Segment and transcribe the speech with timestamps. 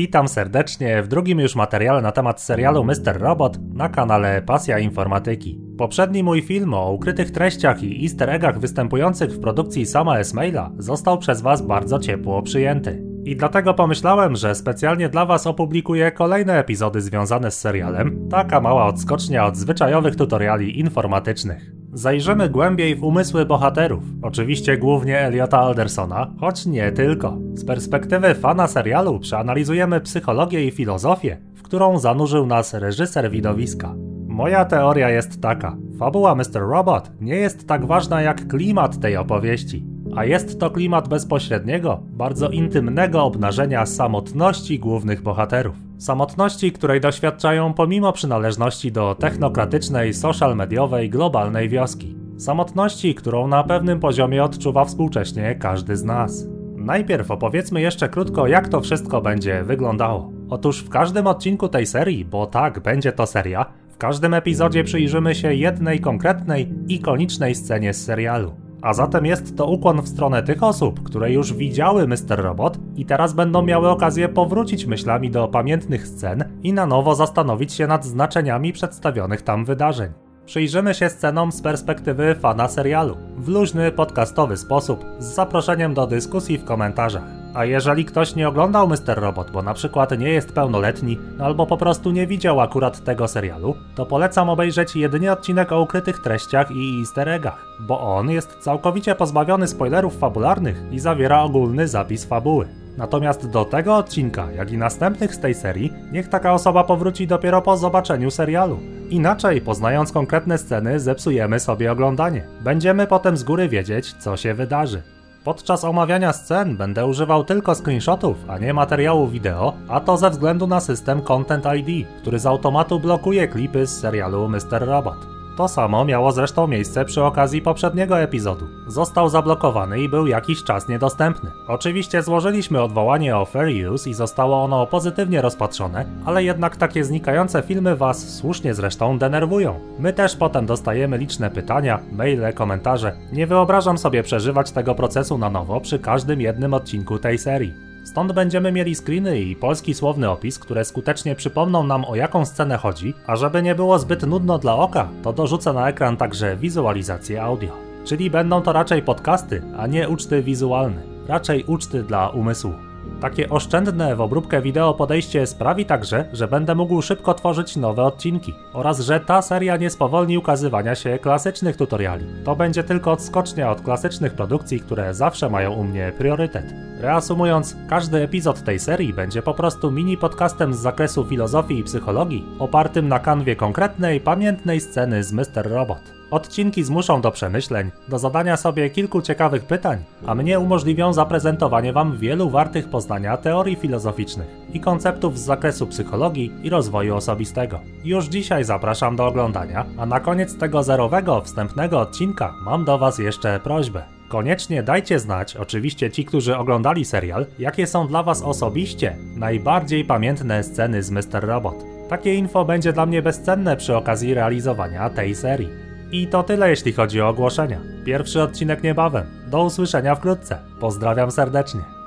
[0.00, 3.18] Witam serdecznie w drugim już materiale na temat serialu Mr.
[3.18, 5.60] Robot na kanale Pasja Informatyki.
[5.78, 11.18] Poprzedni mój film o ukrytych treściach i easter eggach występujących w produkcji sama Esmaila został
[11.18, 13.04] przez Was bardzo ciepło przyjęty.
[13.24, 18.86] I dlatego pomyślałem, że specjalnie dla Was opublikuję kolejne epizody związane z serialem, taka mała
[18.86, 21.79] odskocznia od zwyczajowych tutoriali informatycznych.
[21.92, 27.38] Zajrzymy głębiej w umysły bohaterów, oczywiście głównie Eliota Aldersona, choć nie tylko.
[27.54, 33.94] Z perspektywy fana serialu przeanalizujemy psychologię i filozofię, w którą zanurzył nas reżyser widowiska.
[34.26, 36.60] Moja teoria jest taka: fabuła Mr.
[36.60, 39.84] Robot nie jest tak ważna jak klimat tej opowieści,
[40.16, 45.76] a jest to klimat bezpośredniego, bardzo intymnego obnażenia samotności głównych bohaterów.
[45.98, 52.16] Samotności, której doświadczają pomimo przynależności do technokratycznej, social mediowej, globalnej wioski.
[52.38, 56.46] Samotności, którą na pewnym poziomie odczuwa współcześnie każdy z nas.
[56.76, 60.32] Najpierw opowiedzmy jeszcze krótko, jak to wszystko będzie wyglądało.
[60.48, 65.34] Otóż w każdym odcinku tej serii, bo tak, będzie to seria, w każdym epizodzie przyjrzymy
[65.34, 68.69] się jednej konkretnej, ikonicznej scenie z serialu.
[68.82, 72.16] A zatem jest to ukłon w stronę tych osób, które już widziały Mr.
[72.28, 77.72] Robot i teraz będą miały okazję powrócić myślami do pamiętnych scen i na nowo zastanowić
[77.72, 80.12] się nad znaczeniami przedstawionych tam wydarzeń.
[80.46, 86.58] Przyjrzymy się scenom z perspektywy fana serialu, w luźny, podcastowy sposób, z zaproszeniem do dyskusji
[86.58, 87.39] w komentarzach.
[87.54, 89.16] A jeżeli ktoś nie oglądał Mr.
[89.16, 93.28] Robot, bo na przykład nie jest pełnoletni, no albo po prostu nie widział akurat tego
[93.28, 98.58] serialu, to polecam obejrzeć jedynie odcinek o ukrytych treściach i easter eggach, bo on jest
[98.58, 102.68] całkowicie pozbawiony spoilerów fabularnych i zawiera ogólny zapis fabuły.
[102.96, 107.62] Natomiast do tego odcinka, jak i następnych z tej serii, niech taka osoba powróci dopiero
[107.62, 108.78] po zobaczeniu serialu.
[109.10, 112.46] Inaczej, poznając konkretne sceny, zepsujemy sobie oglądanie.
[112.60, 115.02] Będziemy potem z góry wiedzieć, co się wydarzy.
[115.44, 120.66] Podczas omawiania scen będę używał tylko screenshotów, a nie materiału wideo, a to ze względu
[120.66, 124.80] na system Content ID, który z automatu blokuje klipy z serialu Mr.
[124.80, 125.39] Robot.
[125.60, 128.68] To samo miało zresztą miejsce przy okazji poprzedniego epizodu.
[128.86, 131.50] Został zablokowany i był jakiś czas niedostępny.
[131.68, 137.62] Oczywiście złożyliśmy odwołanie o fair use i zostało ono pozytywnie rozpatrzone, ale jednak takie znikające
[137.62, 139.80] filmy Was słusznie zresztą denerwują.
[139.98, 143.12] My też potem dostajemy liczne pytania, maile, komentarze.
[143.32, 147.89] Nie wyobrażam sobie przeżywać tego procesu na nowo przy każdym jednym odcinku tej serii.
[148.04, 152.76] Stąd będziemy mieli screeny i polski słowny opis, które skutecznie przypomną nam o jaką scenę
[152.76, 157.42] chodzi, a żeby nie było zbyt nudno dla oka, to dorzucę na ekran także wizualizację
[157.42, 157.72] audio.
[158.04, 162.89] Czyli będą to raczej podcasty, a nie uczty wizualne, raczej uczty dla umysłu.
[163.20, 168.54] Takie oszczędne w obróbkę wideo podejście sprawi także, że będę mógł szybko tworzyć nowe odcinki
[168.72, 172.26] oraz że ta seria nie spowolni ukazywania się klasycznych tutoriali.
[172.44, 176.74] To będzie tylko odskocznia od klasycznych produkcji, które zawsze mają u mnie priorytet.
[177.00, 182.46] Reasumując, każdy epizod tej serii będzie po prostu mini podcastem z zakresu filozofii i psychologii,
[182.58, 185.70] opartym na kanwie konkretnej, pamiętnej sceny z Mr.
[185.70, 186.19] Robot.
[186.30, 192.18] Odcinki zmuszą do przemyśleń, do zadania sobie kilku ciekawych pytań, a mnie umożliwią zaprezentowanie Wam
[192.18, 197.80] wielu wartych poznania teorii filozoficznych i konceptów z zakresu psychologii i rozwoju osobistego.
[198.04, 203.18] Już dzisiaj zapraszam do oglądania, a na koniec tego zerowego, wstępnego odcinka mam do Was
[203.18, 204.02] jeszcze prośbę.
[204.28, 210.64] Koniecznie dajcie znać, oczywiście ci, którzy oglądali serial, jakie są dla Was osobiście najbardziej pamiętne
[210.64, 211.40] sceny z Mr.
[211.40, 211.84] Robot.
[212.08, 215.89] Takie info będzie dla mnie bezcenne przy okazji realizowania tej serii.
[216.12, 217.80] I to tyle jeśli chodzi o ogłoszenia.
[218.04, 219.26] Pierwszy odcinek niebawem.
[219.46, 220.58] Do usłyszenia wkrótce.
[220.80, 221.99] Pozdrawiam serdecznie.